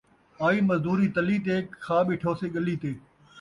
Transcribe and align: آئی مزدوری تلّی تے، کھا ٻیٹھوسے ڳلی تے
آئی 0.45 0.59
مزدوری 0.69 1.07
تلّی 1.15 1.37
تے، 1.45 1.55
کھا 1.83 1.97
ٻیٹھوسے 2.07 2.47
ڳلی 2.55 2.75
تے 2.81 2.91